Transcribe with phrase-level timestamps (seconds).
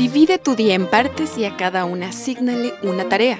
[0.00, 3.38] Divide tu día en partes y a cada una asígnale una tarea,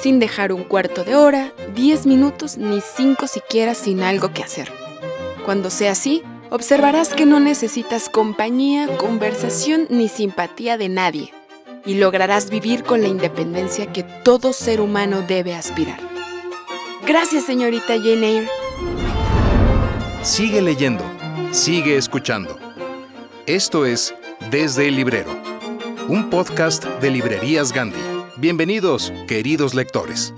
[0.00, 4.72] sin dejar un cuarto de hora, diez minutos ni cinco siquiera sin algo que hacer.
[5.44, 11.34] Cuando sea así, observarás que no necesitas compañía, conversación ni simpatía de nadie
[11.84, 16.00] y lograrás vivir con la independencia que todo ser humano debe aspirar.
[17.06, 18.48] Gracias, señorita Jane Eyre.
[20.22, 21.04] Sigue leyendo,
[21.50, 22.58] sigue escuchando.
[23.44, 24.14] Esto es
[24.50, 25.39] Desde el Librero,
[26.10, 28.00] un podcast de Librerías Gandhi.
[28.36, 30.34] Bienvenidos, queridos lectores.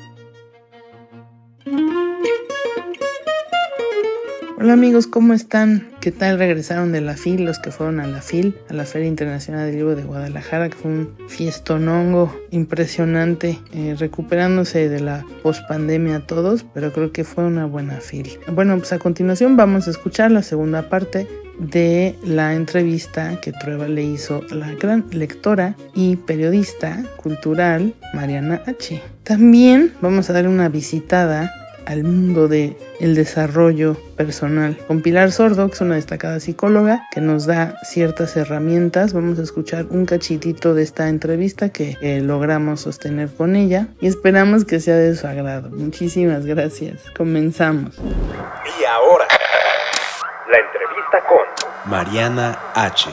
[4.58, 5.88] Hola amigos, ¿cómo están?
[6.02, 7.46] ¿Qué tal regresaron de la FIL?
[7.46, 10.90] Los que fueron a la FIL, a la Feria Internacional del Libro de Guadalajara, fue
[10.90, 18.02] un fiestonongo impresionante, eh, recuperándose de la pospandemia todos, pero creo que fue una buena
[18.02, 18.38] FIL.
[18.52, 21.26] Bueno, pues a continuación vamos a escuchar la segunda parte
[21.58, 28.62] de la entrevista que Trueba le hizo a la gran lectora y periodista cultural Mariana
[28.66, 29.02] H.
[29.22, 31.52] También vamos a dar una visitada
[31.86, 37.20] al mundo de el desarrollo personal con Pilar Sordo, que es una destacada psicóloga que
[37.20, 39.12] nos da ciertas herramientas.
[39.12, 44.06] Vamos a escuchar un cachitito de esta entrevista que eh, logramos sostener con ella y
[44.06, 45.70] esperamos que sea de su agrado.
[45.70, 47.02] Muchísimas gracias.
[47.16, 47.98] Comenzamos.
[47.98, 49.26] Y ahora,
[50.50, 53.10] la entrevista con Mariana H.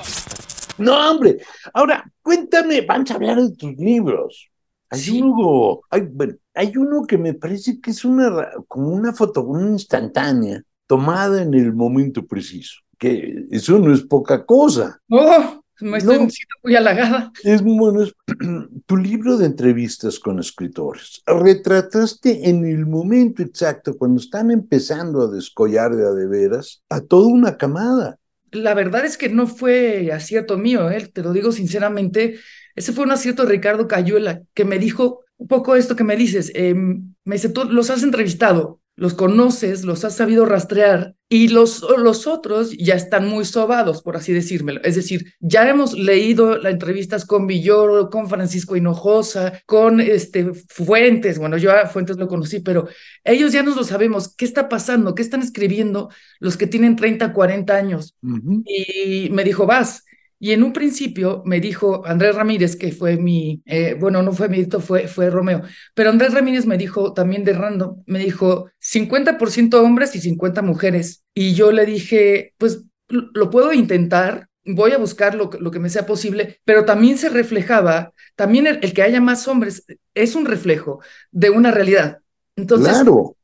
[0.77, 1.39] No, hombre.
[1.73, 4.49] Ahora, cuéntame, vamos a hablar de tus libros.
[4.89, 9.43] Hay uno, hay, bueno, hay uno que me parece que es una como una foto,
[9.43, 12.79] una instantánea, tomada en el momento preciso.
[12.97, 14.99] Que eso no es poca cosa.
[15.09, 17.31] Oh, me estoy no, siento muy halagada.
[17.43, 18.13] Es bueno, es,
[18.85, 21.21] tu libro de entrevistas con escritores.
[21.25, 27.01] Retrataste en el momento exacto, cuando están empezando a descollar de a de veras, a
[27.01, 28.17] toda una camada.
[28.51, 31.09] La verdad es que no fue acierto mío, ¿eh?
[31.13, 32.39] te lo digo sinceramente.
[32.75, 36.15] Ese fue un acierto de Ricardo Cayuela, que me dijo un poco esto que me
[36.15, 36.51] dices.
[36.55, 41.85] Eh, me dice, tú los has entrevistado, los conoces, los has sabido rastrear y los,
[41.97, 44.81] los otros ya están muy sobados, por así decírmelo.
[44.83, 51.39] Es decir, ya hemos leído las entrevistas con Villoro, con Francisco Hinojosa, con este, Fuentes.
[51.39, 52.89] Bueno, yo a Fuentes lo conocí, pero
[53.23, 54.35] ellos ya nos lo sabemos.
[54.35, 55.15] ¿Qué está pasando?
[55.15, 56.09] ¿Qué están escribiendo
[56.39, 58.17] los que tienen 30, 40 años?
[58.21, 58.63] Uh -huh.
[58.65, 60.03] Y me dijo, vas.
[60.39, 64.47] Y en un principio me dijo Andrés Ramírez, que fue mi, eh, bueno, no fue
[64.47, 65.63] mi edito, fue, fue Romeo,
[65.93, 71.23] pero Andrés Ramírez me dijo también de random, me dijo 50% hombres y 50 mujeres.
[71.33, 75.89] Y yo le dije, pues lo puedo intentar, voy a buscar lo, lo que me
[75.89, 80.45] sea posible, pero también se reflejaba, también el, el que haya más hombres es un
[80.45, 81.01] reflejo
[81.31, 82.19] de una realidad.
[82.55, 83.35] Entonces, claro.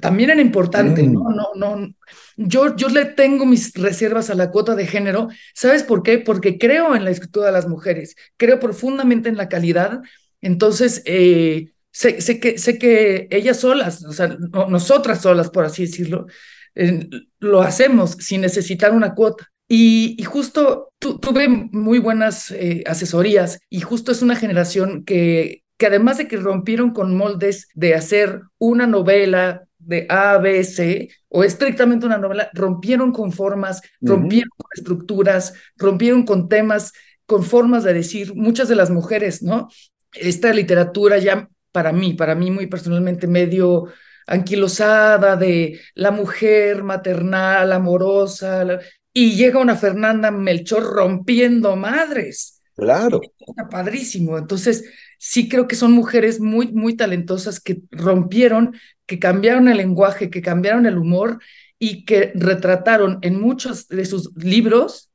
[0.00, 1.12] También era importante, mm.
[1.12, 1.30] ¿no?
[1.30, 1.94] No, no,
[2.36, 5.28] yo, yo le tengo mis reservas a la cuota de género.
[5.54, 6.18] ¿Sabes por qué?
[6.18, 10.00] Porque creo en la escritura de las mujeres, creo profundamente en la calidad.
[10.40, 15.64] Entonces, eh, sé, sé, que, sé que ellas solas, o sea, no, nosotras solas, por
[15.64, 16.26] así decirlo,
[16.74, 17.08] eh,
[17.38, 19.50] lo hacemos sin necesitar una cuota.
[19.68, 25.64] Y, y justo tu, tuve muy buenas eh, asesorías y justo es una generación que,
[25.76, 31.10] que además de que rompieron con moldes de hacer una novela de A, B, C,
[31.28, 34.64] o estrictamente una novela, rompieron con formas, rompieron uh -huh.
[34.64, 36.92] con estructuras, rompieron con temas,
[37.26, 39.68] con formas de decir, muchas de las mujeres, ¿no?
[40.12, 43.86] Esta literatura ya para mí, para mí muy personalmente medio
[44.26, 48.80] anquilosada de la mujer maternal, amorosa, la,
[49.12, 52.60] y llega una Fernanda Melchor rompiendo madres.
[52.74, 53.20] Claro.
[53.38, 54.36] Está padrísimo.
[54.36, 54.84] Entonces,
[55.18, 58.74] sí creo que son mujeres muy, muy talentosas que rompieron,
[59.06, 61.40] que cambiaron el lenguaje, que cambiaron el humor
[61.78, 65.10] y que retrataron en muchos de sus libros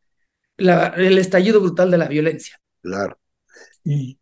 [0.58, 2.60] la, el estallido brutal de la violencia.
[2.82, 3.18] Claro.
[3.84, 4.20] Y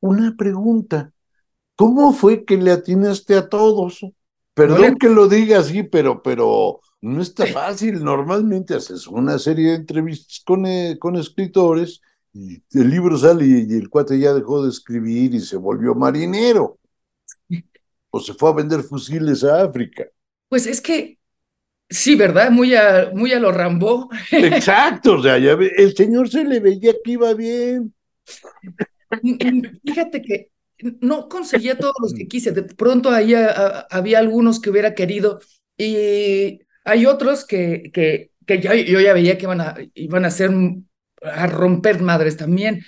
[0.00, 1.12] una pregunta,
[1.76, 4.00] ¿cómo fue que le atinaste a todos?
[4.54, 8.02] Perdón que lo diga así, pero, pero no está fácil.
[8.02, 12.00] Normalmente haces una serie de entrevistas con, eh, con escritores
[12.32, 16.78] y el libro sale y, el cuate ya dejó de escribir y se volvió marinero.
[18.10, 20.04] O se fue a vender fusiles a África.
[20.48, 21.18] Pues es que
[21.92, 22.50] Sí, ¿verdad?
[22.50, 24.08] Muy a, muy a lo Rambó.
[24.30, 27.94] Exacto, o sea, ya el señor se le veía que iba bien.
[29.84, 30.50] Fíjate que
[31.00, 32.52] no conseguía todos los que quise.
[32.52, 33.34] De pronto ahí
[33.90, 35.40] había algunos que hubiera querido
[35.76, 40.28] y hay otros que, que, que yo, yo, ya veía que iban a, iban a
[40.28, 40.50] hacer
[41.22, 42.84] a romper madres también.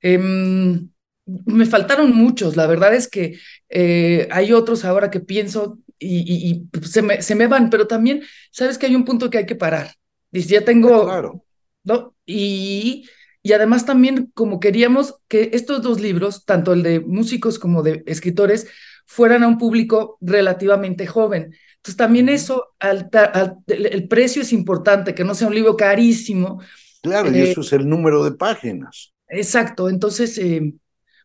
[0.00, 0.88] Em,
[1.26, 3.38] me faltaron muchos, la verdad es que
[3.68, 8.78] eh, hay otros ahora que pienso y, se, me, se, me, van, pero también sabes
[8.78, 9.94] que hay un punto que hay que parar.
[10.30, 11.44] Dice, ya tengo, claro.
[11.84, 12.14] ¿no?
[12.26, 13.08] Y,
[13.42, 18.02] y además también como queríamos que estos dos libros, tanto el de músicos como de
[18.06, 18.66] escritores,
[19.06, 21.54] fueran a un público relativamente joven.
[21.76, 26.60] Entonces también eso, el, precio es importante, que no sea un libro carísimo.
[27.02, 29.12] Claro, y eh, eso es el número de páginas.
[29.28, 30.74] Exacto, entonces eh,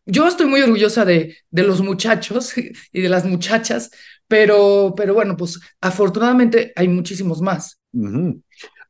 [0.06, 2.52] yo estoy muy orgullosa de, de los muchachos
[2.92, 3.90] y de las muchachas,
[4.26, 7.78] pero, pero bueno, pues afortunadamente hay muchísimos más.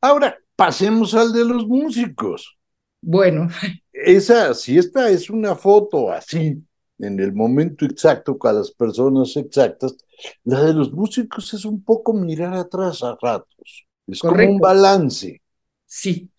[0.01, 2.57] Ahora, pasemos al de los músicos.
[3.01, 3.49] Bueno.
[3.91, 6.63] Esa, si esta es una foto así,
[6.99, 9.95] en el momento exacto, con las personas exactas,
[10.43, 13.85] la de los músicos es un poco mirar atrás a ratos.
[14.07, 15.41] Es como un balance.
[15.85, 16.31] Sí,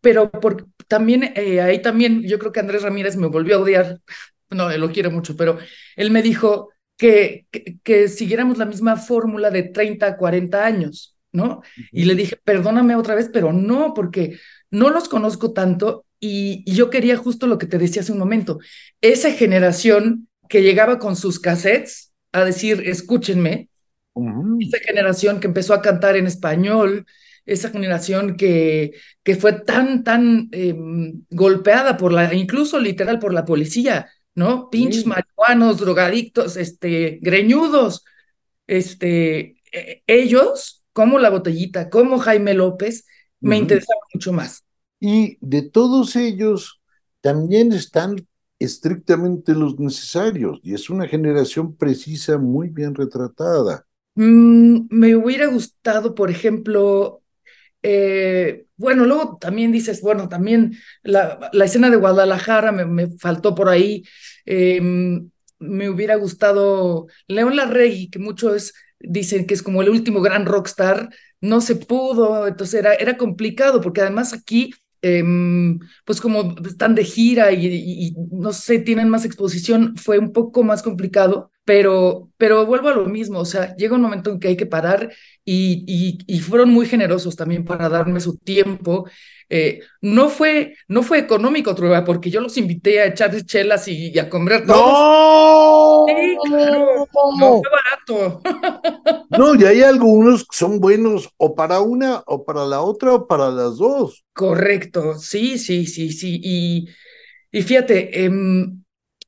[0.00, 4.00] pero por, también eh, ahí también yo creo que Andrés Ramírez me volvió a odiar.
[4.50, 5.58] No, lo quiere mucho, pero
[5.96, 7.46] él me dijo, que,
[7.82, 11.62] que, siguiéramos la misma fórmula de 30 a 40 años, ¿no?
[11.92, 14.38] Y le dije, perdóname otra vez, pero no, porque
[14.70, 18.58] no los conozco tanto y, yo quería justo lo que te decía hace un momento,
[19.00, 23.68] esa generación que llegaba con sus cassettes a decir, escúchenme,
[24.60, 27.04] esa generación que empezó a cantar en español,
[27.46, 33.44] esa generación que, que fue tan, tan em, golpeada por la, incluso literal por la
[33.44, 34.68] policía, ¿no?
[34.68, 38.04] Pinches marihuanos, drogadictos, este, greñudos,
[38.66, 43.06] este, e, ellos, como la botellita, como Jaime López,
[43.40, 44.64] me interesaban mucho más.
[44.98, 46.80] Y de todos ellos
[47.20, 48.16] también están
[48.58, 53.86] estrictamente los necesarios, y es una generación precisa muy bien retratada.
[54.14, 57.22] Mm, me hubiera gustado, por ejemplo,
[57.88, 64.02] eh, bueno, luego también dices, bueno, también la, escena de Guadalajara me, faltó por ahí.
[64.44, 65.30] Em,
[65.60, 71.10] me hubiera gustado León Larregui, que muchos dicen que es como el último gran rockstar,
[71.40, 74.74] no se pudo, entonces era complicado, porque además aquí,
[75.06, 80.64] em, pues como están de gira y, no sé, tienen más exposición, fue un poco
[80.64, 84.48] más complicado, pero, pero vuelvo a lo mismo, o sea, llega un momento en que
[84.48, 85.12] hay que parar
[85.44, 89.08] y, y, fueron muy generosos también para darme su tiempo.
[89.48, 94.18] Eh, no, fue, no fue económico, Trueba, porque yo los invité a echar chelas y,
[94.18, 94.66] a comer.
[94.66, 94.74] ¡No!
[96.06, 97.08] Sí, claro,
[97.38, 98.40] no barato.
[99.30, 103.26] no, y hay algunos que son buenos o para una, o para la otra, o
[103.26, 104.24] para las dos.
[104.32, 106.40] Correcto, sí, sí, sí, sí.
[106.42, 106.88] Y,
[107.50, 108.30] y fíjate, eh,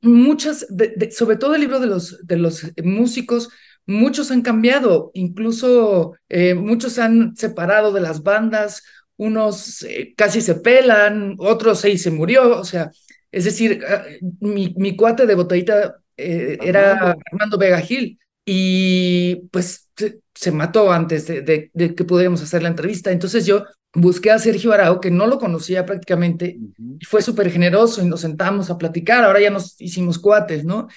[0.01, 0.67] muchas,
[1.11, 3.49] sobre todo el libro de los, de los músicos,
[3.85, 8.83] muchos han cambiado, incluso eh, muchos han separado de las bandas,
[9.17, 12.91] unos eh, casi se pelan, otros se, se murió, o sea,
[13.31, 14.03] es decir, ah,
[14.39, 19.89] mi, mi cuate de botellita eh, era Armando Vega Gil y pues
[20.33, 24.71] se, mató antes de, de, que pudiéramos hacer la entrevista, entonces yo busqué a Sergio
[24.71, 26.57] Arao, que no lo conocía prácticamente,
[26.99, 30.87] y fue súper generoso y nos sentamos a platicar, ahora ya nos hicimos cuates, ¿no?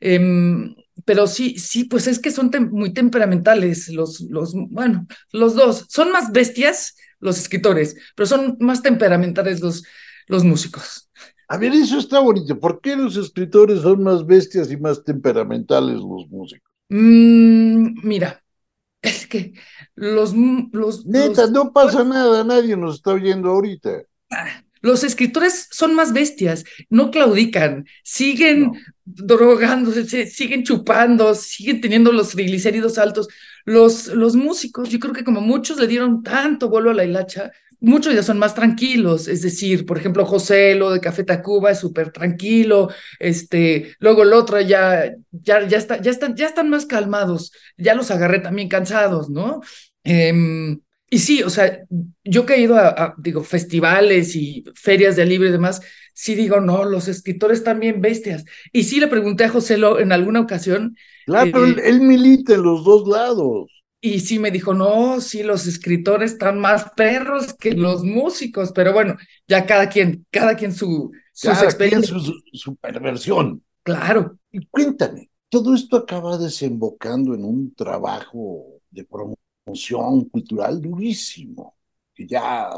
[0.00, 0.74] Em,
[1.04, 6.12] pero sí, sí, pues es que son muy temperamentales los, los, bueno, los dos, son
[6.12, 9.84] más bestias los escritores, pero son más temperamentales los,
[10.26, 11.08] los músicos.
[11.48, 12.58] A ver, eso está bonito.
[12.58, 16.70] ¿Por qué los escritores son más bestias y más temperamentales los músicos?
[16.88, 18.42] Mm, mira,
[19.02, 19.54] es que
[19.94, 20.34] los...
[20.72, 24.02] los Neta, no pasa nada, nadie nos está oyendo ahorita.
[24.30, 28.72] Ah, los escritores son más bestias, no claudican, siguen
[29.04, 33.28] drogándose, siguen chupando, siguen teniendo los triglicéridos altos.
[33.64, 37.52] Los, los músicos, yo creo que como muchos le dieron tanto vuelo a la hilacha,
[37.82, 41.80] muchos ya son más tranquilos, es decir, por ejemplo, José, lo de Café Tacuba es
[41.80, 46.86] súper tranquilo, este, luego el otro ya, ya, ya, está, ya, están, ya están más
[46.86, 49.60] calmados, ya los agarré también cansados, ¿no?
[50.04, 51.80] Em, y sí, o sea,
[52.24, 55.82] yo que he ido a, digo, festivales y ferias de libro y demás,
[56.14, 58.44] sí digo, no, los escritores también bestias.
[58.72, 60.96] Y sí le pregunté a José Lo en alguna ocasión.
[61.26, 63.70] Claro, él, él, milita en los dos lados.
[64.04, 68.92] Y sí me dijo, no, sí, los escritores están más perros que los músicos, pero
[68.92, 69.16] bueno,
[69.46, 72.20] ya cada quien, cada quien su, cada quien su,
[72.52, 73.62] su perversión.
[73.84, 74.38] Claro.
[74.50, 81.76] Y cuéntame, todo esto acaba desembocando en un trabajo de promoción cultural durísimo,
[82.12, 82.70] que ya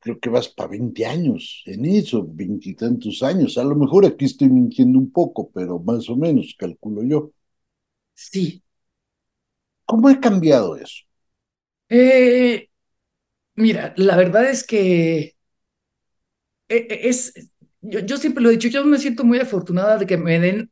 [0.00, 3.56] creo que vas para 20 años en eso, veintitantos años.
[3.56, 7.30] A lo mejor aquí estoy mintiendo un poco, pero más o menos, calculo yo.
[8.14, 8.62] Sí,
[9.84, 11.04] ¿Cómo ha cambiado eso?
[11.88, 12.68] Eh,
[13.54, 15.36] mira, la verdad es que
[16.68, 17.32] e, e, es,
[17.80, 20.70] yo, yo, siempre lo he dicho, yo me siento muy afortunada de que me den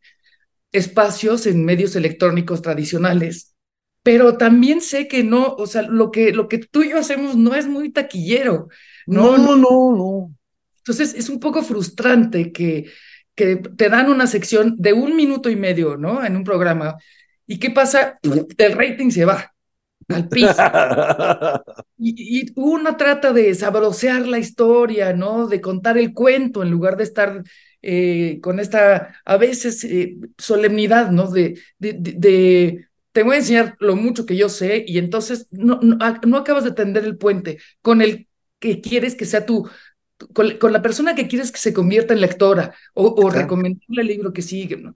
[0.72, 3.54] espacios en medios electrónicos tradicionales,
[4.02, 7.36] pero también sé que no, o sea, lo que, lo que tú y yo hacemos
[7.36, 8.68] no es muy taquillero.
[9.06, 10.34] No, no, no, no.
[10.78, 12.90] Entonces es un poco frustrante que,
[13.34, 16.24] que te dan una sección de un minuto y medio, ¿no?
[16.24, 16.96] En un programa
[17.50, 18.20] ¿Y qué pasa?
[18.22, 19.52] El rating se va
[20.06, 20.54] al piso.
[21.98, 25.48] y, uno trata de sabrosear la historia, ¿no?
[25.48, 27.42] De contar el cuento en lugar de estar
[27.82, 31.28] eh, con esta, a veces, eh, solemnidad, ¿no?
[31.28, 35.80] De, de, de, te voy a enseñar lo mucho que yo sé y entonces no,
[35.82, 38.28] no, no acabas de tender el puente con el
[38.60, 39.68] que quieres que sea tu,
[40.32, 44.06] con, con, la persona que quieres que se convierta en lectora o, o recomendarle el
[44.06, 44.94] libro que sigue, ¿no?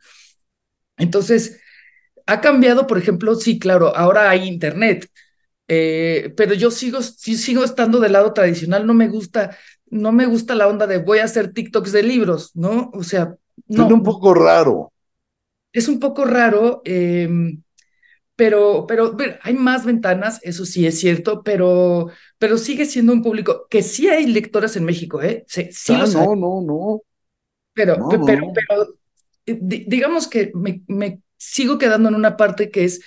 [0.96, 1.60] Entonces,
[2.26, 5.10] ha cambiado, por ejemplo, sí, claro, ahora hay internet,
[5.68, 9.56] eh, pero yo sigo, sí, sigo estando del lado tradicional, no me gusta,
[9.90, 12.90] no me gusta la onda de voy a hacer TikToks de libros, ¿no?
[12.94, 13.34] O sea,
[13.66, 13.86] no.
[13.86, 14.92] Es un poco raro.
[15.72, 17.28] Es un poco raro, eh,
[18.36, 23.66] pero, pero hay más ventanas, eso sí es cierto, pero, pero sigue siendo un público
[23.70, 25.44] que sí hay lectoras en México, ¿eh?
[25.46, 27.02] Sí, sí ah, no, no, no.
[27.72, 28.52] Pero, no, pero, no.
[28.52, 28.94] pero,
[29.46, 33.00] digamos que me, me sigo quedando en una parte que es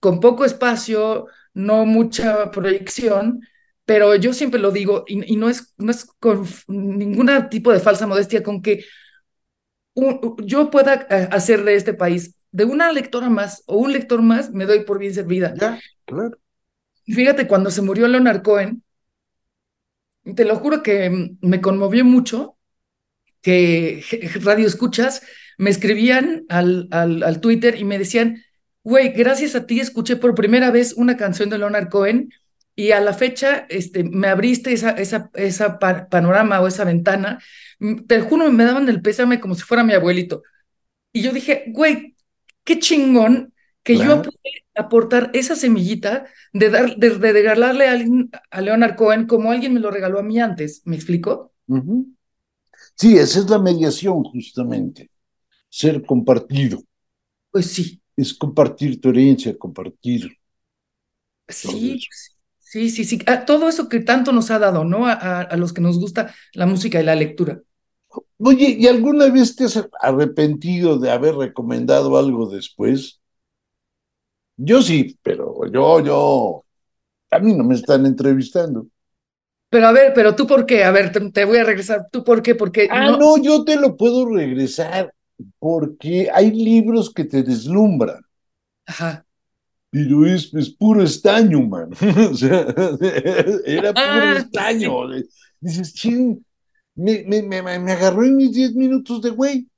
[0.00, 3.40] con poco espacio, no mucha proyección,
[3.84, 7.80] pero yo siempre lo digo, y, y no, es, no es con ningún tipo de
[7.80, 8.84] falsa modestia, con que
[9.94, 14.22] un, yo pueda eh, hacer de este país, de una lectora más o un lector
[14.22, 15.54] más, me doy por bien servida.
[15.56, 16.38] Ya, claro.
[17.06, 18.82] Fíjate, cuando se murió Leonard Cohen,
[20.36, 22.56] te lo juro que me conmovió mucho
[23.42, 24.04] que
[24.42, 25.22] radio escuchas
[25.62, 28.42] me escribían al, al, al Twitter y me decían,
[28.82, 32.30] güey, gracias a ti escuché por primera vez una canción de Leonard Cohen
[32.74, 37.40] y a la fecha este, me abriste esa, esa, esa panorama o esa ventana.
[38.08, 40.42] Te juro, me daban el pésame como si fuera mi abuelito.
[41.12, 42.16] Y yo dije, güey,
[42.64, 43.54] qué chingón
[43.84, 44.16] que claro.
[44.16, 49.28] yo pude aportar esa semillita de, dar, de, de regalarle a, alguien, a Leonard Cohen
[49.28, 50.82] como alguien me lo regaló a mí antes.
[50.86, 51.52] ¿Me explico?
[51.68, 52.06] Uh -huh.
[52.96, 55.11] Sí, esa es la mediación justamente
[55.72, 56.82] ser compartido.
[57.50, 58.00] Pues sí.
[58.14, 60.36] Es compartir tu herencia, compartir.
[61.48, 61.98] Sí,
[62.58, 63.18] sí, sí, sí.
[63.26, 65.06] A todo eso que tanto nos ha dado, ¿no?
[65.06, 67.62] A, a, a, los que nos gusta la música y la lectura.
[68.38, 73.18] Oye, ¿y alguna vez te has arrepentido de haber recomendado algo después?
[74.58, 76.64] Yo sí, pero yo, yo,
[77.30, 78.86] a mí no me están entrevistando.
[79.70, 80.84] Pero a ver, pero tú por qué?
[80.84, 82.08] A ver, te, te voy a regresar.
[82.12, 82.54] ¿Tú por qué?
[82.54, 83.16] Porque ah, no...
[83.16, 85.14] no, yo te lo puedo regresar
[85.58, 88.22] porque hay libros que te deslumbran.
[88.86, 89.24] Ajá.
[89.90, 91.90] Pero es, es puro estaño, man.
[92.30, 92.60] o sea,
[93.66, 94.92] era puro estaño.
[95.60, 96.44] Dices, ching,
[96.94, 99.68] me, me, me, me agarró en mis 10 minutos de güey.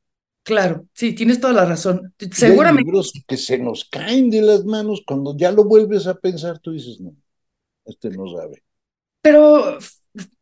[0.45, 2.13] Claro, sí, tienes toda la razón.
[2.31, 2.83] Seguramente.
[2.83, 6.59] Hay libros que se nos caen de las manos cuando ya lo vuelves a pensar,
[6.59, 7.17] tú dices, no,
[7.87, 8.63] este no sabe.
[9.23, 9.79] Pero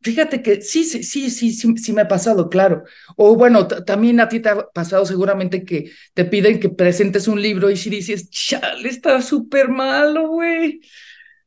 [0.02, 2.84] Fíjate que sí, sí, sí, sí, sí, sí me ha pasado, claro.
[3.16, 7.40] O bueno, también a ti te ha pasado seguramente que te piden que presentes un
[7.40, 10.80] libro y si dices, chale, está súper malo, güey.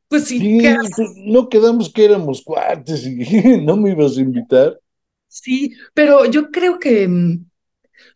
[0.08, 3.16] Pues sí, sí pues, no quedamos que éramos cuates y
[3.64, 4.80] no me ibas a invitar.
[5.28, 7.46] Sí, pero yo creo que mm,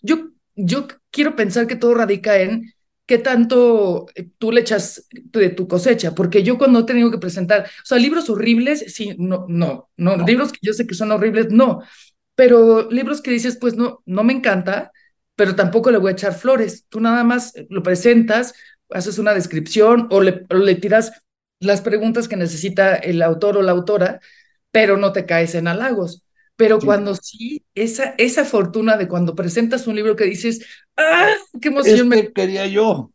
[0.03, 2.73] yo, yo quiero pensar que todo radica en
[3.11, 7.19] qué tanto eh, tú le echas de tu cosecha, porque yo cuando he tenido que
[7.19, 10.95] presentar, o sea, libros horribles, sí, no, no, no, no, libros que yo sé que
[10.95, 11.83] son horribles, no,
[12.37, 14.93] pero libros que dices, pues no, no me encanta,
[15.35, 18.55] pero tampoco le voy a echar flores, tú nada más lo presentas,
[18.91, 21.11] haces una descripción o le, o le tiras
[21.59, 24.21] las preguntas que necesita el autor o la autora,
[24.71, 26.23] pero no te caes en halagos.
[26.61, 26.85] Pero sí.
[26.85, 30.63] cuando sí, esa, esa fortuna de cuando presentas un libro que dices,
[30.95, 31.31] ¡ah!
[31.59, 31.95] ¡Qué emoción!
[31.95, 32.33] Este me...
[32.35, 33.11] quería yo.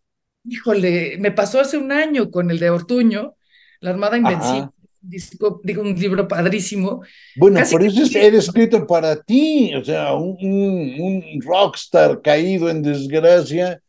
[0.46, 3.36] Híjole, me pasó hace un año con el de Ortuño,
[3.82, 4.70] La Armada Invencible.
[5.00, 7.04] Disco, digo, un libro padrísimo.
[7.36, 12.82] Bueno, por eso es, era escrito para ti, o sea, un, un, rockstar caído en
[12.82, 13.80] desgracia.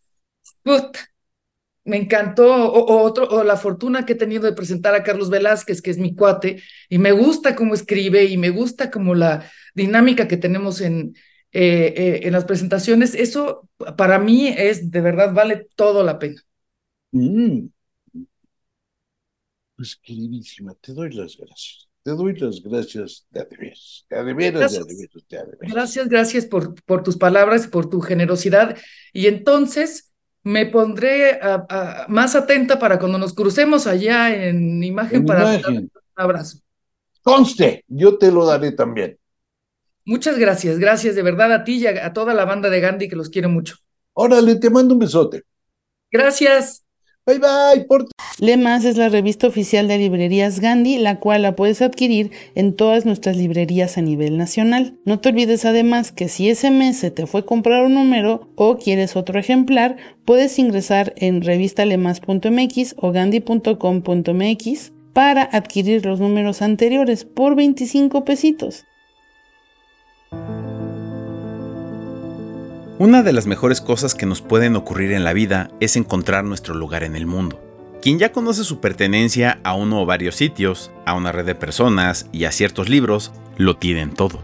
[1.87, 5.81] Me encantó, o, otro, o la fortuna que he tenido de presentar a Carlos Velázquez,
[5.81, 10.27] que es mi cuate, y me gusta cómo escribe y me gusta como la dinámica
[10.27, 11.15] que tenemos en,
[11.53, 13.15] eh, eh, en las presentaciones.
[13.15, 16.43] Eso para mí es, de verdad, vale todo la pena.
[17.13, 17.69] Mm.
[19.77, 21.89] Pues queridísima, te doy las gracias.
[22.03, 27.17] Te doy las gracias de veras, de veras, de veras, Gracias, gracias por, por tus
[27.17, 28.77] palabras, por tu generosidad.
[29.13, 30.15] Y entonces
[30.47, 31.41] me pondré
[32.07, 36.59] más atenta para cuando nos crucemos allá en imagen para un abrazo.
[37.23, 39.19] Conste, yo te lo daré también.
[40.05, 43.09] Muchas gracias, gracias de verdad a ti y a, a toda la banda de Gandhi
[43.09, 43.75] que los quiero mucho.
[44.13, 45.43] Órale, te mando un besote.
[46.13, 46.86] Gracias.
[47.27, 47.85] Bye bye.
[47.87, 48.07] Por...
[48.39, 53.05] Lemas es la revista oficial de librerías Gandhi, la cual la puedes adquirir en todas
[53.05, 54.95] nuestras librerías a nivel nacional.
[55.05, 58.77] No te olvides además que si ese mes se te fue comprar un número o
[58.77, 67.57] quieres otro ejemplar, puedes ingresar en revistalemas.mx o gandhi.com.mx para adquirir los números anteriores por
[67.57, 68.85] 25 pesitos.
[72.99, 76.75] Una de las mejores cosas que nos pueden ocurrir en la vida es encontrar nuestro
[76.75, 77.61] lugar en el mundo.
[78.01, 82.27] Quien ya conoce su pertenencia a uno o varios sitios, a una red de personas
[82.33, 84.43] y a ciertos libros, lo tienen todo.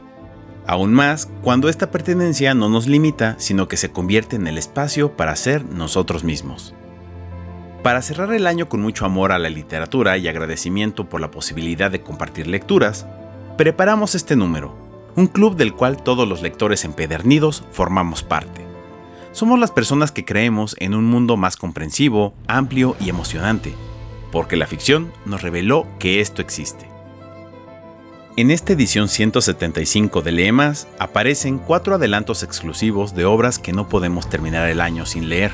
[0.66, 5.16] Aún más cuando esta pertenencia no nos limita, sino que se convierte en el espacio
[5.16, 6.74] para ser nosotros mismos.
[7.82, 11.90] Para cerrar el año con mucho amor a la literatura y agradecimiento por la posibilidad
[11.90, 13.06] de compartir lecturas,
[13.56, 14.76] preparamos este número,
[15.16, 18.62] un club del cual todos los lectores empedernidos formamos parte.
[19.32, 23.74] Somos las personas que creemos en un mundo más comprensivo, amplio y emocionante,
[24.30, 26.86] porque la ficción nos reveló que esto existe.
[28.36, 34.28] En esta edición 175 de Leemas aparecen cuatro adelantos exclusivos de obras que no podemos
[34.30, 35.52] terminar el año sin leer.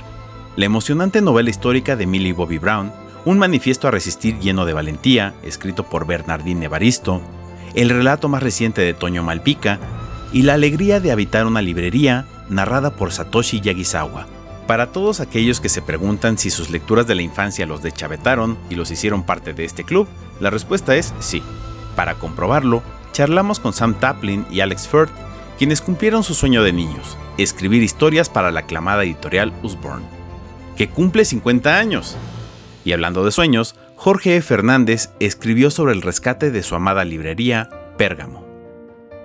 [0.57, 2.93] La emocionante novela histórica de Millie Bobby Brown,
[3.25, 7.21] un manifiesto a resistir lleno de valentía, escrito por Bernardine Evaristo,
[7.79, 9.79] el relato más reciente de Toño Malpica
[10.33, 14.27] y La alegría de habitar una librería narrada por Satoshi Yagisawa.
[14.67, 18.75] Para todos aquellos que se preguntan si sus lecturas de la infancia los deschavetaron y
[18.75, 20.09] los hicieron parte de este club,
[20.41, 21.41] la respuesta es sí.
[21.95, 25.13] Para comprobarlo, charlamos con Sam Taplin y Alex Firth,
[25.57, 30.05] quienes cumplieron su sueño de niños, escribir historias para la aclamada editorial Usborne,
[30.77, 32.17] que cumple 50 años.
[32.85, 34.43] Y hablando de sueños, Jorge E.
[34.43, 38.47] Fernández escribió sobre el rescate de su amada librería, Pérgamo.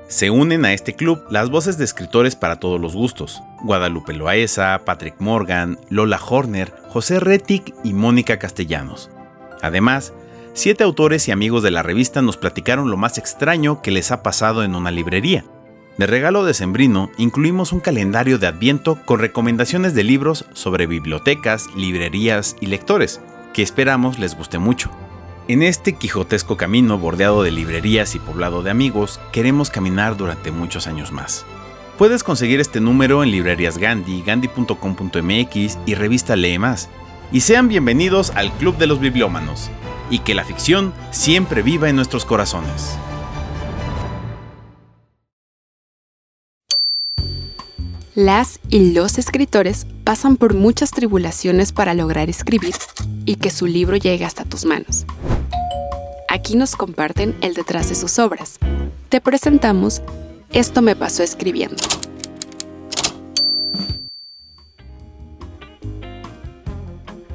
[0.08, 4.82] Se unen a este club las voces de escritores para todos los gustos, Guadalupe Loaesa,
[4.84, 9.12] Patrick Morgan, Lola Horner, José Retic y Mónica Castellanos.
[9.62, 10.12] Además,
[10.54, 14.24] siete autores y amigos de la revista nos platicaron lo más extraño que les ha
[14.24, 15.46] pasado en una librería.
[16.00, 21.68] De regalo de Sembrino incluimos un calendario de Adviento con recomendaciones de libros sobre bibliotecas,
[21.76, 23.22] librerías y lectores,
[23.54, 24.92] que esperamos les guste mucho.
[25.48, 30.88] En este quijotesco camino bordeado de librerías y poblado de amigos, queremos caminar durante muchos
[30.88, 31.46] años más.
[31.98, 36.90] Puedes conseguir este número en librerías Gandhi, gandhi.com.mx y revista Lee Más.
[37.32, 39.70] Y sean bienvenidos al Club de los Bibliómanos.
[40.10, 42.98] Y que la ficción siempre viva en nuestros corazones.
[48.16, 52.76] Las y los escritores pasan por muchas tribulaciones para lograr escribir
[53.26, 55.08] y que su libro llegue hasta tus manos.
[56.30, 58.60] Aquí nos comparten el detrás de sus obras.
[59.10, 60.04] Te presentamos
[60.52, 61.78] Esto me pasó escribiendo.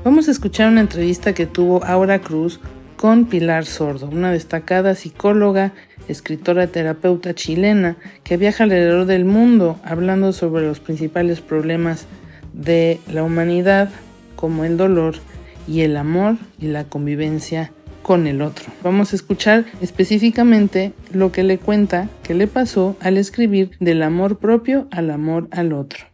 [0.04, 2.60] Vamos a escuchar una entrevista que tuvo Aura Cruz
[2.96, 5.72] con Pilar Sordo, una destacada psicóloga
[6.08, 12.06] escritora terapeuta chilena que viaja alrededor del mundo hablando sobre los principales problemas
[12.52, 13.90] de la humanidad
[14.36, 15.16] como el dolor
[15.66, 18.64] y el amor y la convivencia con el otro.
[18.82, 24.38] Vamos a escuchar específicamente lo que le cuenta que le pasó al escribir del amor
[24.38, 26.06] propio al amor al otro.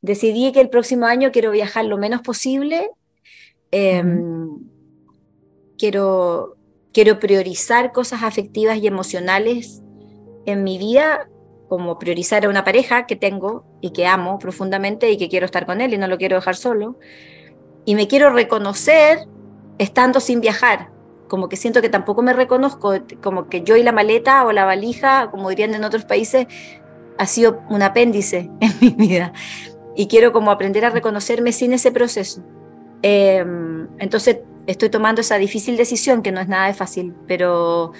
[0.00, 2.90] Decidí que el próximo año quiero viajar lo menos posible.
[3.70, 4.48] Em,
[5.78, 6.56] quiero
[6.94, 9.82] quiero priorizar cosas afectivas y emocionales
[10.46, 11.28] en mi vida,
[11.68, 15.66] como priorizar a una pareja que tengo y que amo profundamente y que quiero estar
[15.66, 16.98] con él y no lo quiero dejar solo.
[17.84, 19.26] Y me quiero reconocer
[19.78, 20.90] estando sin viajar,
[21.28, 24.64] como que siento que tampoco me reconozco, como que yo y la maleta o la
[24.64, 26.46] valija, como dirían en otros países,
[27.18, 29.32] ha sido un apéndice en mi vida.
[29.96, 32.42] Y quiero como aprender a reconocerme sin ese proceso.
[33.02, 37.92] Em, entonces estoy tomando esa difícil decisión que no es nada de fácil, pero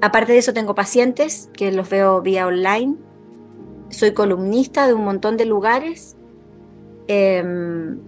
[0.00, 2.96] aparte de eso tengo pacientes que los veo vía online,
[3.90, 6.16] soy columnista de un montón de lugares.
[7.06, 7.98] Em,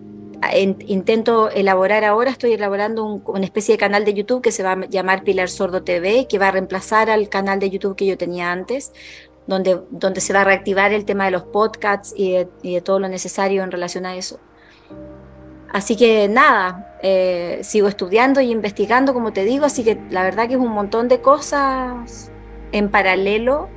[0.86, 4.86] intento elaborar ahora, estoy elaborando una especie de canal de YouTube que se va a
[4.86, 8.52] llamar Pilar Sordo TV, que va a reemplazar al canal de YouTube que yo tenía
[8.52, 8.92] antes,
[9.46, 13.08] donde, donde se va a reactivar el tema de los podcasts y de, todo lo
[13.08, 14.40] necesario en relación a eso.
[15.72, 20.48] Así que nada, eh, sigo estudiando y investigando, como te digo, así que la verdad
[20.48, 22.30] que es un montón de cosas
[22.72, 23.68] en paralelo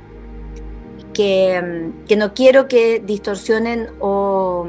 [1.12, 4.68] que, que no quiero que distorsionen o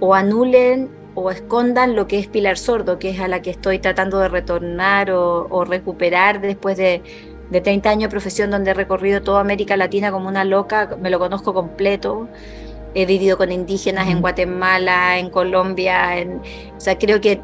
[0.00, 3.78] o anulen o escondan lo que es Pilar Sordo, que es a la que estoy
[3.78, 7.02] tratando de retornar o, recuperar después de,
[7.50, 11.08] de, 30 años de profesión donde he recorrido toda América Latina como una loca, me
[11.08, 12.28] lo conozco completo.
[12.96, 16.40] He vivido con indígenas en Guatemala, en Colombia, en,
[16.76, 17.40] o sea, creo que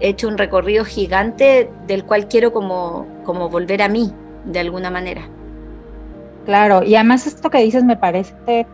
[0.00, 4.12] he hecho un recorrido gigante del cual quiero como, como volver a mí,
[4.44, 5.28] de alguna manera.
[6.44, 8.66] Claro, y además esto que dices me parece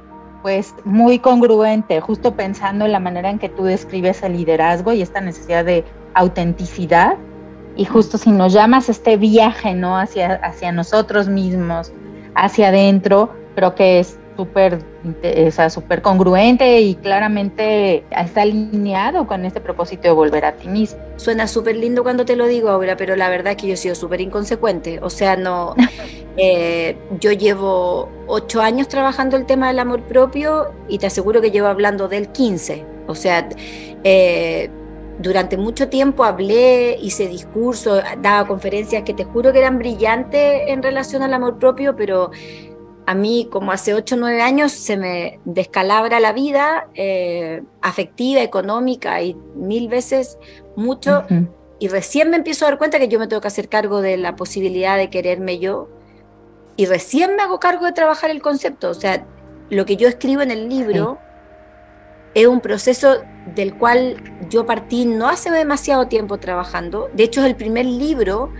[0.42, 5.02] pues muy congruente, justo pensando en la manera en que tú describes el liderazgo y
[5.02, 7.16] esta necesidad de autenticidad.
[7.76, 9.98] Y justo si nos llamas este viaje, ¿no?
[9.98, 11.92] Hacia, hacia nosotros mismos,
[12.35, 14.79] hacia adentro, creo que es súper
[15.77, 21.01] o congruente y claramente está alineado con este propósito de volver a ti mismo.
[21.16, 23.77] Suena súper lindo cuando te lo digo ahora, pero la verdad es que yo he
[23.77, 25.01] sido súper inconsecuente.
[25.03, 25.75] O sea, no,
[26.37, 31.51] eh, yo llevo ocho años trabajando el tema del amor propio y te aseguro que
[31.51, 32.85] llevo hablando del 15.
[33.07, 33.49] O sea,
[34.05, 34.68] eh,
[35.18, 40.83] durante mucho tiempo hablé, hice discursos, daba conferencias que te juro que eran brillantes en
[40.83, 42.31] relación al amor propio, pero
[43.07, 48.42] a mí como hace 8 o 9 años se me descalabra la vida eh, afectiva,
[48.42, 50.38] económica y mil veces
[50.75, 51.25] mucho.
[51.79, 54.16] Y recién me empiezo a dar cuenta que yo me tengo que hacer cargo de
[54.16, 55.88] la posibilidad de quererme yo.
[56.77, 58.90] Y recién me hago cargo de trabajar el concepto.
[58.90, 59.25] O sea,
[59.71, 61.19] lo que yo escribo en el libro
[62.35, 63.23] es un proceso
[63.55, 64.16] del cual
[64.51, 67.09] yo partí no hace demasiado tiempo trabajando.
[67.14, 68.53] De hecho, es el primer libro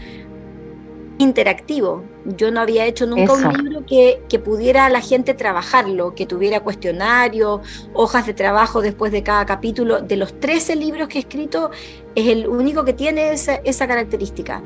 [1.19, 2.03] interactivo.
[2.25, 6.61] Yo no había hecho nunca un libro que, que, pudiera la gente trabajarlo, que tuviera
[6.61, 7.63] cuestionario,
[7.95, 10.01] hojas de trabajo después de cada capítulo.
[10.01, 11.71] De los 13 libros que he escrito,
[12.15, 14.63] es el único que tiene esa, esa característica.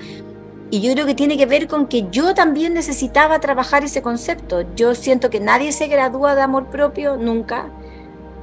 [0.70, 4.64] Y yo creo que tiene que ver con que yo también necesitaba trabajar ese concepto.
[4.76, 7.70] Yo siento que nadie se gradúa de amor propio nunca.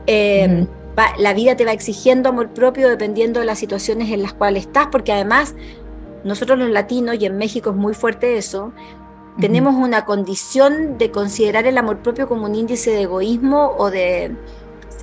[0.07, 0.67] Eh,
[1.19, 4.87] la vida te va exigiendo amor propio dependiendo de las situaciones en las cuales estás,
[4.87, 5.53] porque además
[6.23, 8.73] nosotros los latinos, y en México es muy fuerte eso,
[9.39, 14.35] tenemos una condición de considerar el amor propio como un índice de egoísmo o de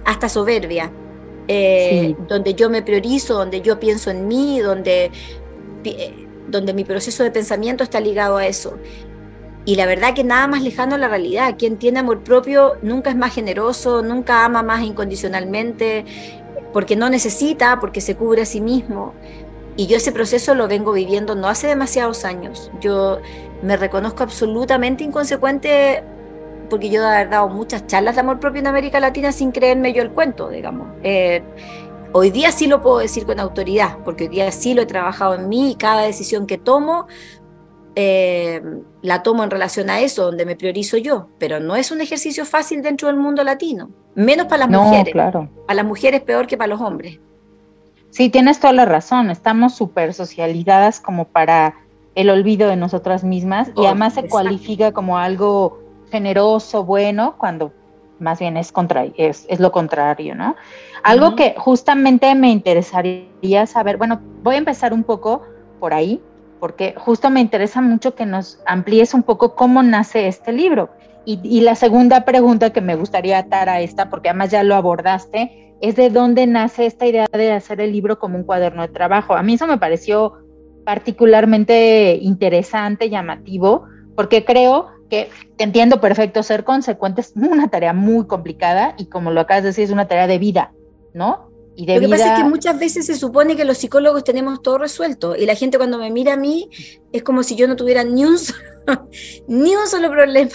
[0.04, 0.90] hasta soberbia,
[1.46, 5.12] eh, donde yo me priorizo, donde yo pienso en mí, donde,
[5.84, 8.76] eh, donde mi proceso de pensamiento está ligado a eso.
[9.66, 11.54] Y la verdad que nada más lejano a la realidad.
[11.58, 16.04] Quien tiene amor propio nunca es más generoso, nunca ama más incondicionalmente,
[16.72, 19.14] porque no necesita, porque se cubre a sí mismo.
[19.76, 22.70] Y yo ese proceso lo vengo viviendo no hace demasiados años.
[22.80, 23.18] Yo
[23.62, 26.04] me reconozco absolutamente inconsecuente
[26.70, 30.02] porque yo he dado muchas charlas de amor propio en América Latina sin creerme yo
[30.02, 30.88] el cuento, digamos.
[31.02, 31.42] Eh,
[32.12, 35.34] hoy día sí lo puedo decir con autoridad, porque hoy día sí lo he trabajado
[35.34, 37.06] en mí y cada decisión que tomo
[37.96, 38.60] eh,
[39.02, 42.44] la tomo en relación a eso, donde me priorizo yo, pero no es un ejercicio
[42.44, 45.12] fácil dentro del mundo latino, menos para las mujeres.
[45.12, 45.48] Claro.
[45.66, 47.20] Para las mujeres peor que para los hombres.
[48.14, 49.28] Sí, tienes toda la razón.
[49.28, 51.74] Estamos súper socializadas como para
[52.14, 55.80] el olvido de nosotras mismas y además se cualifica como algo
[56.12, 57.72] generoso, bueno, cuando
[58.20, 60.54] más bien es, contra, es, lo contrario, ¿no?
[61.02, 65.42] Algo que justamente me interesaría saber, bueno, voy a empezar un poco
[65.80, 66.22] por ahí,
[66.60, 70.88] porque justo me interesa mucho que nos amplíes un poco cómo nace este libro.
[71.26, 75.74] Y, la segunda pregunta que me gustaría atar a esta, porque además ya lo abordaste,
[75.80, 79.34] es de dónde nace esta idea de hacer el libro como un cuaderno de trabajo.
[79.34, 80.34] A mí eso me pareció
[80.84, 83.84] particularmente interesante, llamativo,
[84.14, 89.40] porque creo que entiendo perfecto, ser consecuente es una tarea muy complicada y como lo
[89.40, 90.72] acabas de decir, es una tarea de vida,
[91.14, 91.50] ¿no?
[91.76, 94.62] Y de lo que pasa es que muchas veces se supone que los psicólogos tenemos
[94.62, 96.70] todo resuelto y la gente cuando me mira a mí
[97.12, 98.60] es como si yo no tuviera ni un solo,
[99.48, 100.50] ni un solo problema.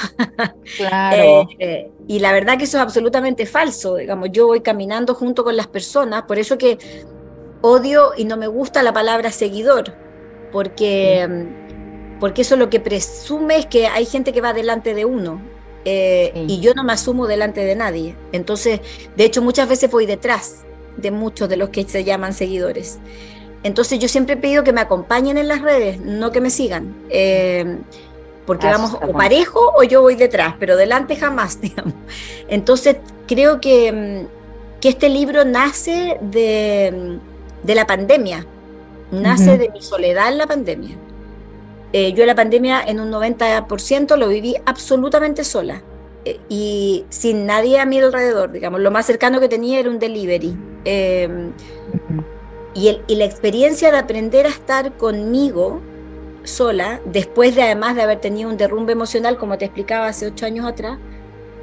[0.77, 1.47] Claro.
[1.59, 3.97] Eh, y la verdad que eso es absolutamente falso.
[3.97, 6.77] Digamos, yo voy caminando junto con las personas, por eso que
[7.61, 9.93] odio y no me gusta la palabra seguidor,
[10.51, 11.27] porque,
[12.19, 15.41] porque eso lo que presume es que hay gente que va delante de uno.
[15.85, 18.15] Eh, y yo no me asumo delante de nadie.
[18.31, 18.79] Entonces,
[19.15, 20.65] de hecho, muchas veces voy detrás
[20.97, 22.99] de muchos de los que se llaman seguidores.
[23.63, 26.95] Entonces yo siempre he pedido que me acompañen en las redes, no que me sigan.
[27.09, 27.77] Eh,
[28.45, 31.93] porque Ah, vamos o parejo o yo voy detrás, pero delante jamás, digamos.
[32.47, 32.97] Entonces
[33.27, 38.45] creo que, mm, que este libro nace de, mm, de la pandemia,
[39.11, 40.95] nace de mi soledad en la pandemia.
[41.91, 45.81] Eh, yo la pandemia en un 90% lo viví absolutamente sola
[46.49, 48.79] y sin nadie a mi alrededor, digamos.
[48.81, 50.55] Lo más cercano que tenía era un delivery.
[50.85, 51.27] Eh,
[52.73, 55.81] y, el- y la experiencia de aprender a estar conmigo
[56.43, 60.45] sola, después de además de haber tenido un derrumbe emocional, como te explicaba hace ocho
[60.45, 60.97] años atrás,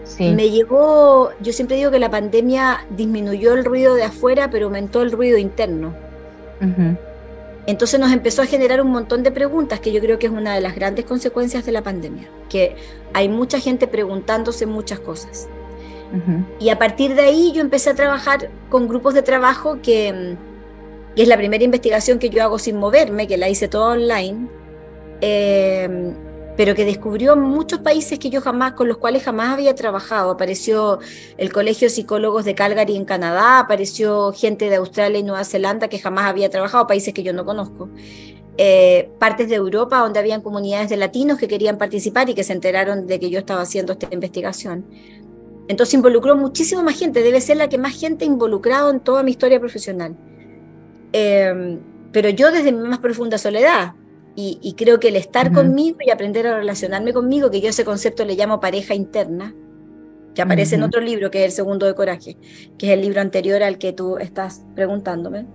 [0.04, 0.30] Sí.
[0.30, 5.02] me llevó, yo siempre digo que la pandemia disminuyó el ruido de afuera, pero aumentó
[5.02, 5.94] el ruido interno.
[6.60, 6.96] Ujú.
[7.66, 10.54] Entonces nos empezó a generar un montón de preguntas, que yo creo que es una
[10.54, 12.76] de las grandes consecuencias de la pandemia, que
[13.12, 15.48] hay mucha gente preguntándose muchas cosas.
[16.60, 20.36] Y a partir de ahí yo empecé a trabajar con grupos de trabajo que,
[21.16, 24.46] que es la primera investigación que yo hago sin moverme, que la hice toda online,
[25.20, 26.14] eh,
[26.56, 30.30] pero que descubrió muchos países que yo jamás, con los cuales jamás había trabajado.
[30.30, 30.98] Apareció
[31.36, 35.88] el Colegio de Psicólogos de Calgary en Canadá, apareció gente de Australia y Nueva Zelanda
[35.88, 37.90] que jamás había trabajado, países que yo no conozco.
[38.58, 42.54] Eh, partes de Europa donde habían comunidades de latinos que querían participar y que se
[42.54, 44.86] enteraron de que yo estaba haciendo esta investigación.
[45.68, 49.22] Entonces involucró muchísimo más gente, debe ser la que más gente ha involucrado en toda
[49.22, 50.16] mi historia profesional.
[51.12, 51.78] Eh,
[52.12, 53.92] pero yo desde mi más profunda soledad,
[54.36, 57.84] y, y creo que el estar conmigo y aprender a relacionarme conmigo, que yo ese
[57.84, 59.54] concepto le llamo pareja interna,
[60.34, 62.36] que aparece en otro libro, que es El Segundo de Coraje,
[62.76, 65.46] que es el libro anterior al que tú estás preguntándome,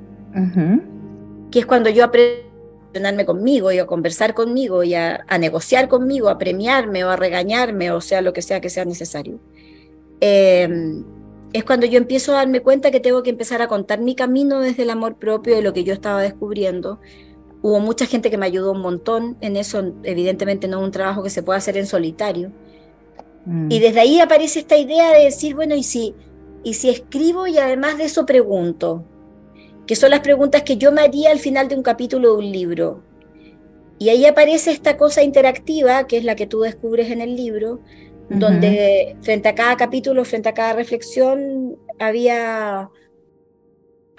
[1.52, 5.38] que es cuando yo aprendo a relacionarme conmigo y a conversar conmigo y a, a
[5.38, 9.40] negociar conmigo, a premiarme o a regañarme, o sea, lo que sea que sea necesario.
[10.20, 10.68] Eh,
[11.54, 14.60] es cuando yo empiezo a darme cuenta que tengo que empezar a contar mi camino
[14.62, 17.00] desde el amor propio de lo que yo estaba descubriendo.
[17.62, 21.22] Hubo mucha gente que me ayudó un montón en eso, evidentemente no es un trabajo
[21.24, 22.52] que se pueda hacer en solitario.
[23.46, 23.72] Mm.
[23.72, 26.16] Y desde ahí aparece esta idea de decir, bueno, ¿y si,
[26.64, 29.04] y si escribo y además de eso pregunto?
[29.86, 32.52] Que son las preguntas que yo me haría al final de un capítulo de un
[32.52, 33.04] libro.
[34.00, 37.82] Y ahí aparece esta cosa interactiva, que es la que tú descubres en el libro,
[38.30, 42.90] donde frente a cada capítulo, frente a cada reflexión, había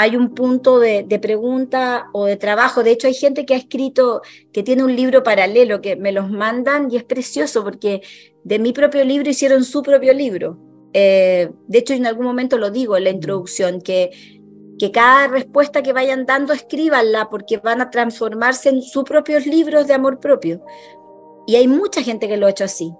[0.02, 2.82] hay un punto de, pregunta o de trabajo.
[2.82, 6.28] De hecho, hay gente que ha escrito, que tiene un libro paralelo, que me los
[6.28, 8.02] mandan y es precioso porque
[8.42, 10.58] de mi propio libro hicieron su propio libro.
[10.92, 14.10] Eh, de hecho, en algún momento lo digo en la introducción, que,
[14.76, 19.86] que cada respuesta que vayan dando, escríbanla porque van a transformarse en sus propios libros
[19.86, 20.64] de amor propio.
[21.46, 22.92] Y hay mucha gente que lo ha hecho así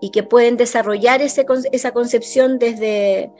[0.00, 3.32] y que pueden desarrollar ese, esa concepción desde,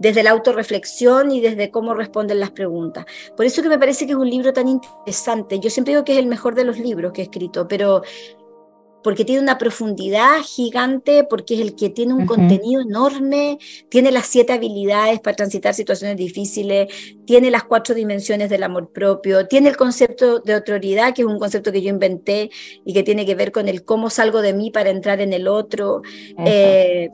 [0.00, 3.04] desde la autorreflexión y desde cómo responden las preguntas.
[3.36, 5.60] Por eso que me parece que es un libro tan interesante.
[5.60, 8.02] Yo siempre digo que es el mejor de los libros que he escrito, pero
[9.02, 13.58] porque tiene una profundidad gigante, porque es el que tiene un contenido enorme,
[13.88, 16.92] tiene las siete habilidades para transitar situaciones difíciles,
[17.24, 21.38] tiene las cuatro dimensiones del amor propio, tiene el concepto de autoridad, que es un
[21.38, 22.50] concepto que yo inventé
[22.84, 25.48] y que tiene que ver con el cómo salgo de mí para entrar en el
[25.48, 26.02] otro.
[26.44, 27.10] Eh,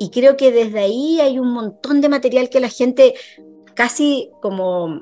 [0.00, 3.14] y creo que desde ahí hay un montón de material que la gente
[3.74, 4.98] casi como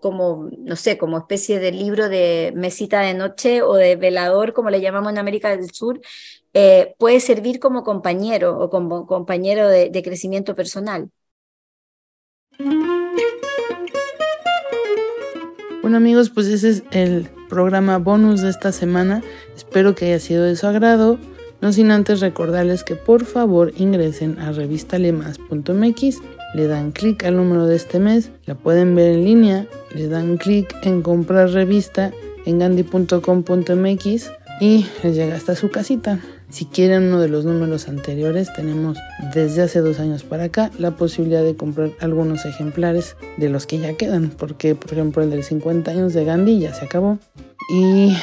[0.00, 4.70] como, no sé, como especie de libro de mesita de noche o de velador, como
[4.70, 6.00] le llamamos en América del Sur,
[6.54, 11.10] eh, puede servir como compañero o como compañero de, de crecimiento personal.
[15.82, 19.22] Bueno amigos, pues ese es el programa bonus de esta semana.
[19.54, 21.18] Espero que haya sido de su agrado.
[21.60, 26.18] No sin antes recordarles que por favor ingresen a revistalemas.mx,
[26.54, 30.36] le dan clic al número de este mes, la pueden ver en línea, le dan
[30.36, 32.12] clic en comprar revista
[32.46, 36.20] en gandhi.com.mx y les llega hasta su casita.
[36.50, 38.98] Si quieren uno de los números anteriores, tenemos
[39.32, 43.78] desde hace dos años para acá la posibilidad de comprar algunos ejemplares de los que
[43.78, 47.18] ya quedan, porque por ejemplo el del 50 años de Gandhi ya se acabó
[47.72, 48.16] y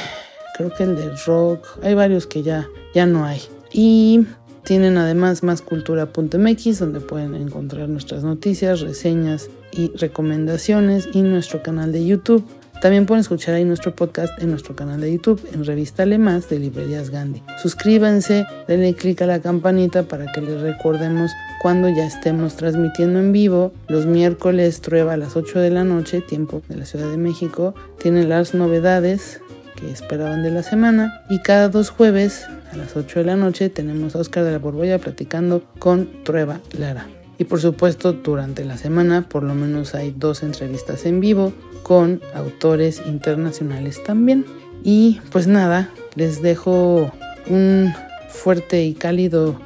[0.57, 3.41] creo que el del rock, hay varios que ya, ya no hay.
[3.71, 4.25] Y
[4.63, 12.05] tienen además máscultura.mx donde pueden encontrar nuestras noticias, reseñas y recomendaciones y nuestro canal de
[12.05, 12.43] YouTube.
[12.81, 16.59] También pueden escuchar ahí nuestro podcast en nuestro canal de YouTube, en Revista Más de
[16.59, 17.41] Librerías Gandhi.
[17.61, 23.31] Suscríbanse, denle clic a la campanita para que les recordemos cuando ya estemos transmitiendo en
[23.31, 23.71] vivo.
[23.87, 27.73] Los miércoles Trueba a las 8 de la noche, tiempo de la Ciudad de México,
[27.97, 29.41] tienen las novedades
[29.79, 31.21] que esperaban de la semana.
[31.29, 34.59] Y cada dos jueves a las 8 de la noche tenemos a Oscar de la
[34.59, 37.07] Borbolla platicando con Trueba Lara.
[37.37, 42.21] Y por supuesto, durante la semana por lo menos hay dos entrevistas en vivo con
[42.33, 44.45] autores internacionales también.
[44.83, 47.11] Y pues nada, les dejo
[47.47, 47.93] un
[48.29, 49.59] fuerte y cálido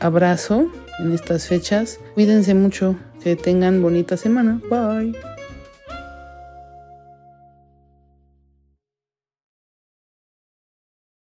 [0.00, 2.00] abrazo en estas fechas.
[2.14, 4.60] Cuídense mucho, que tengan bonita semana.
[4.68, 5.33] Bye.